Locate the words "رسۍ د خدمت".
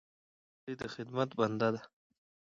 0.55-1.29